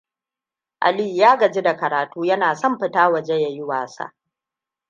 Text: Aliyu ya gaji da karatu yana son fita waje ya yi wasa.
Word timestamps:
Aliyu 0.79 1.15
ya 1.15 1.35
gaji 1.37 1.61
da 1.61 1.75
karatu 1.77 2.25
yana 2.25 2.55
son 2.55 2.77
fita 2.79 3.09
waje 3.09 3.41
ya 3.41 3.47
yi 3.49 3.61
wasa. 3.63 4.13